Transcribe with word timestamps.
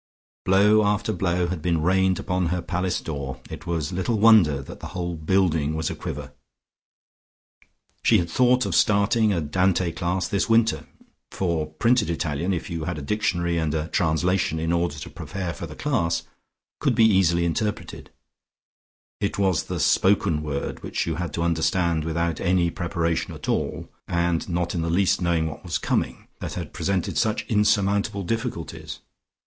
Blow 0.45 0.83
after 0.83 1.13
blow 1.13 1.45
had 1.49 1.61
been 1.61 1.79
rained 1.83 2.17
upon 2.17 2.47
her 2.47 2.63
palace 2.63 2.99
door, 3.01 3.39
it 3.51 3.67
was 3.67 3.91
little 3.93 4.17
wonder 4.17 4.59
that 4.59 4.79
the 4.79 4.87
whole 4.97 5.15
building 5.15 5.75
was 5.75 5.91
a 5.91 5.95
quiver. 5.95 6.31
She 8.01 8.17
had 8.17 8.27
thought 8.27 8.65
of 8.65 8.73
starting 8.73 9.31
a 9.31 9.39
Dante 9.39 9.91
class 9.91 10.27
this 10.27 10.49
winter, 10.49 10.87
for 11.29 11.67
printed 11.67 12.09
Italian, 12.09 12.51
if 12.51 12.67
you 12.67 12.85
had 12.85 12.97
a 12.97 13.01
dictionary 13.03 13.59
and 13.59 13.75
a 13.75 13.89
translation 13.89 14.57
in 14.59 14.71
order 14.71 14.95
to 14.95 15.07
prepare 15.07 15.53
for 15.53 15.67
the 15.67 15.75
class, 15.75 16.23
could 16.79 16.95
be 16.95 17.05
easily 17.05 17.45
interpreted: 17.45 18.09
it 19.19 19.37
was 19.37 19.65
the 19.65 19.79
spoken 19.79 20.41
word 20.41 20.81
which 20.81 21.05
you 21.05 21.17
had 21.17 21.31
to 21.35 21.43
understand 21.43 22.05
without 22.05 22.39
any 22.39 22.71
preparation 22.71 23.35
at 23.35 23.47
all, 23.47 23.87
and 24.07 24.49
not 24.49 24.73
in 24.73 24.81
the 24.81 24.89
least 24.89 25.21
knowing 25.21 25.45
what 25.45 25.63
was 25.63 25.77
coming, 25.77 26.25
that 26.39 26.55
had 26.55 26.73
presented 26.73 27.19
such 27.19 27.45
insurmountable 27.45 28.23
difficulties. 28.23 28.97